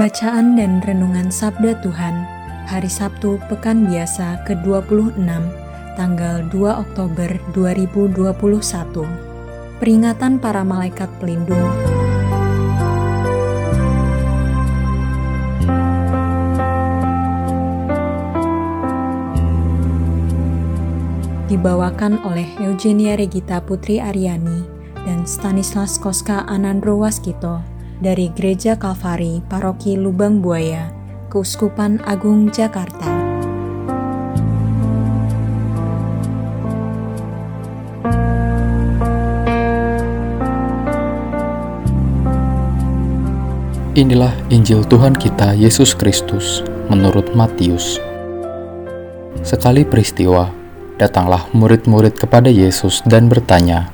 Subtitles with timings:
[0.00, 2.24] Bacaan dan Renungan Sabda Tuhan
[2.72, 5.28] Hari Sabtu Pekan Biasa ke-26
[5.92, 8.24] tanggal 2 Oktober 2021
[9.76, 11.68] Peringatan para Malaikat Pelindung.
[21.52, 24.64] Dibawakan oleh Eugenia Regita Putri Aryani
[25.04, 30.88] dan Stanislas Koska Anandro Waskito dari Gereja Kalvari Paroki Lubang Buaya,
[31.28, 33.20] Keuskupan Agung Jakarta.
[43.92, 48.00] Inilah Injil Tuhan kita Yesus Kristus menurut Matius.
[49.44, 50.48] Sekali peristiwa,
[50.96, 53.92] datanglah murid-murid kepada Yesus dan bertanya,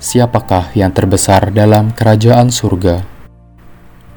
[0.00, 3.15] "Siapakah yang terbesar dalam kerajaan surga?"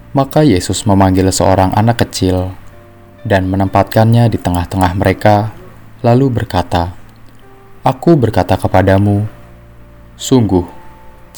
[0.09, 2.49] Maka Yesus memanggil seorang anak kecil
[3.21, 5.53] dan menempatkannya di tengah-tengah mereka,
[6.01, 6.97] lalu berkata,
[7.85, 9.29] "Aku berkata kepadamu,
[10.17, 10.65] sungguh,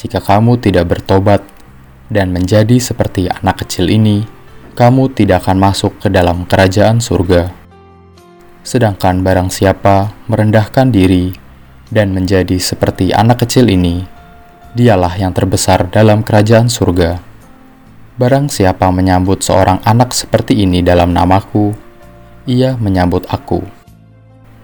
[0.00, 1.44] jika kamu tidak bertobat
[2.08, 4.24] dan menjadi seperti anak kecil ini,
[4.72, 7.52] kamu tidak akan masuk ke dalam kerajaan surga.
[8.64, 11.36] Sedangkan barang siapa merendahkan diri
[11.92, 14.08] dan menjadi seperti anak kecil ini,
[14.72, 17.31] dialah yang terbesar dalam kerajaan surga."
[18.22, 21.74] Barang siapa menyambut seorang anak seperti ini dalam namaku,
[22.46, 23.66] ia menyambut aku.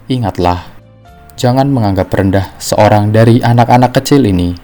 [0.07, 0.63] Ingatlah,
[1.35, 4.55] jangan menganggap rendah seorang dari anak-anak kecil ini,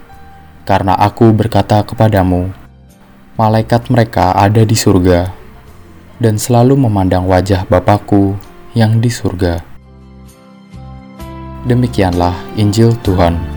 [0.62, 2.54] karena aku berkata kepadamu,
[3.34, 5.26] malaikat mereka ada di surga,
[6.22, 8.38] dan selalu memandang wajah Bapakku
[8.78, 9.58] yang di surga.
[11.66, 13.53] Demikianlah Injil Tuhan.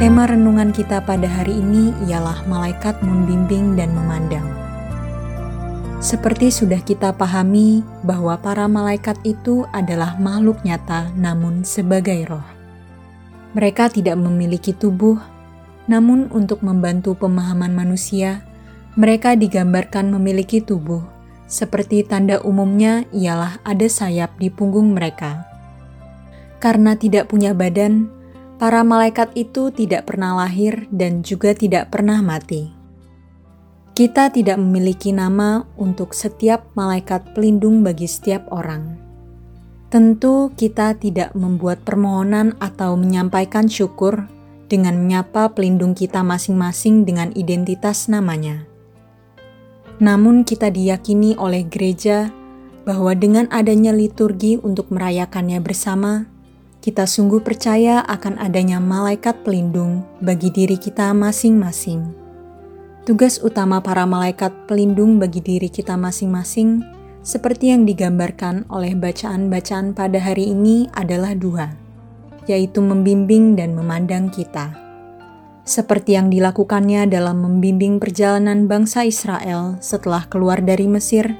[0.00, 4.48] Tema renungan kita pada hari ini ialah malaikat membimbing dan memandang.
[6.00, 12.48] Seperti sudah kita pahami bahwa para malaikat itu adalah makhluk nyata namun sebagai roh.
[13.52, 15.20] Mereka tidak memiliki tubuh,
[15.84, 18.40] namun untuk membantu pemahaman manusia,
[18.96, 21.04] mereka digambarkan memiliki tubuh,
[21.44, 25.44] seperti tanda umumnya ialah ada sayap di punggung mereka.
[26.56, 28.19] Karena tidak punya badan,
[28.60, 32.68] para malaikat itu tidak pernah lahir dan juga tidak pernah mati.
[33.96, 39.00] Kita tidak memiliki nama untuk setiap malaikat pelindung bagi setiap orang.
[39.88, 44.28] Tentu, kita tidak membuat permohonan atau menyampaikan syukur
[44.68, 48.68] dengan menyapa pelindung kita masing-masing dengan identitas namanya.
[50.04, 52.30] Namun, kita diyakini oleh gereja
[52.84, 56.30] bahwa dengan adanya liturgi untuk merayakannya bersama,
[56.80, 62.08] kita sungguh percaya akan adanya malaikat pelindung bagi diri kita masing-masing.
[63.04, 66.80] Tugas utama para malaikat pelindung bagi diri kita masing-masing,
[67.20, 71.68] seperti yang digambarkan oleh bacaan-bacaan pada hari ini, adalah dua,
[72.48, 74.72] yaitu membimbing dan memandang kita.
[75.68, 81.36] Seperti yang dilakukannya dalam membimbing perjalanan bangsa Israel setelah keluar dari Mesir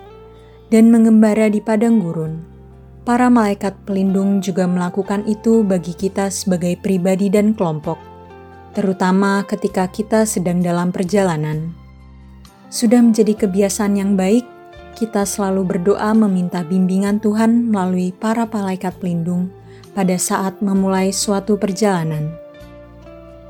[0.69, 2.50] dan mengembara di padang gurun
[3.05, 7.97] para malaikat pelindung juga melakukan itu bagi kita sebagai pribadi dan kelompok,
[8.77, 11.73] terutama ketika kita sedang dalam perjalanan.
[12.71, 14.47] Sudah menjadi kebiasaan yang baik,
[14.95, 19.51] kita selalu berdoa meminta bimbingan Tuhan melalui para malaikat pelindung
[19.97, 22.31] pada saat memulai suatu perjalanan.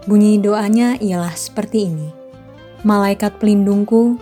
[0.09, 2.09] Bunyi doanya ialah seperti ini:
[2.87, 4.17] "Malaikat pelindungku,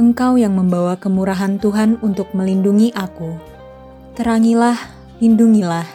[0.00, 3.51] Engkau yang membawa kemurahan Tuhan untuk melindungi aku."
[4.12, 4.76] Terangilah,
[5.24, 5.88] lindungilah,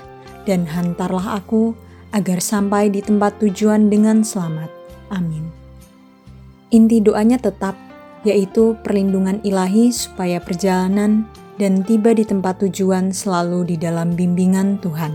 [0.50, 1.78] dan hantarlah aku
[2.18, 4.74] agar sampai di tempat tujuan dengan selamat.
[5.14, 5.54] Amin.
[6.74, 7.78] Inti doanya tetap,
[8.25, 11.30] yaitu perlindungan ilahi supaya perjalanan
[11.62, 15.14] dan tiba di tempat tujuan selalu di dalam bimbingan Tuhan.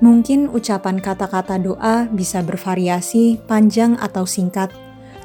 [0.00, 4.72] Mungkin ucapan kata-kata doa bisa bervariasi, panjang atau singkat,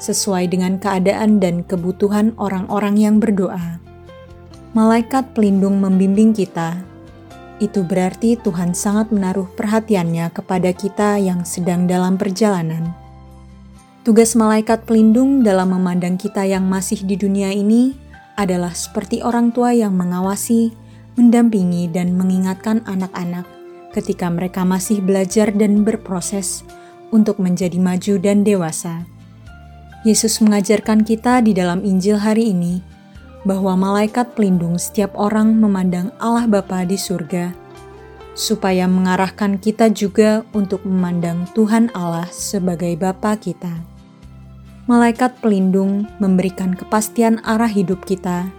[0.03, 3.88] sesuai dengan keadaan dan kebutuhan orang-orang yang berdoa.
[4.69, 6.77] Malaikat pelindung membimbing kita.
[7.57, 12.93] Itu berarti Tuhan sangat menaruh perhatiannya kepada kita yang sedang dalam perjalanan.
[14.05, 17.97] Tugas malaikat pelindung dalam memandang kita yang masih di dunia ini
[18.37, 20.69] adalah seperti orang tua yang mengawasi,
[21.17, 23.49] mendampingi, dan mengingatkan anak-anak
[23.97, 26.61] ketika mereka masih belajar dan berproses
[27.09, 29.09] untuk menjadi maju dan dewasa.
[30.05, 32.98] Yesus mengajarkan kita di dalam Injil hari ini
[33.47, 37.55] bahwa malaikat pelindung setiap orang memandang Allah Bapa di surga,
[38.35, 43.71] supaya mengarahkan kita juga untuk memandang Tuhan Allah sebagai Bapa kita.
[44.89, 48.49] Malaikat pelindung memberikan kepastian arah hidup kita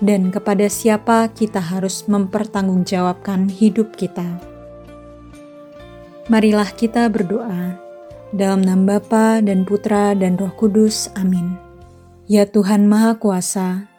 [0.00, 4.24] dan kepada siapa kita harus mempertanggungjawabkan hidup kita.
[6.32, 7.76] Marilah kita berdoa.
[8.34, 11.06] Dalam nama Bapa dan Putra dan Roh Kudus.
[11.14, 11.54] Amin.
[12.24, 13.93] Ya Tuhan Maha Kuasa,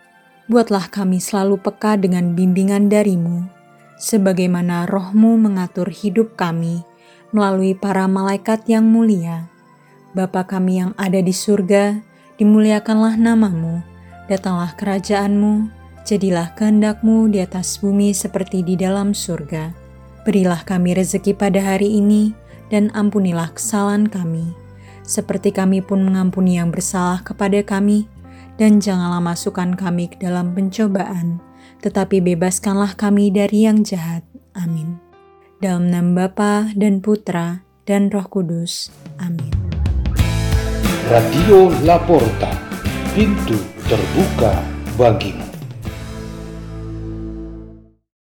[0.45, 3.49] buatlah kami selalu peka dengan bimbingan darimu,
[3.97, 6.85] sebagaimana rohmu mengatur hidup kami
[7.33, 9.49] melalui para malaikat yang mulia.
[10.15, 11.99] Bapa kami yang ada di surga,
[12.39, 13.83] dimuliakanlah namamu,
[14.31, 15.67] datanglah kerajaanmu,
[16.07, 19.73] jadilah kehendakmu di atas bumi seperti di dalam surga.
[20.23, 22.31] Berilah kami rezeki pada hari ini,
[22.71, 24.55] dan ampunilah kesalahan kami,
[25.05, 28.09] seperti kami pun mengampuni yang bersalah kepada kami,
[28.55, 31.39] dan janganlah masukkan kami ke dalam pencobaan,
[31.83, 34.23] tetapi bebaskanlah kami dari yang jahat.
[34.55, 34.99] Amin.
[35.59, 38.91] Dalam nama Bapa dan Putra dan Roh Kudus.
[39.19, 39.51] Amin.
[41.05, 42.49] Radio Laporta,
[43.13, 44.57] pintu terbuka
[44.97, 45.44] bagimu.